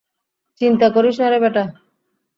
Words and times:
চিন্তা 0.61 0.87
করিস 0.95 1.15
নারে, 1.21 1.37
ব্যাটা! 1.43 1.63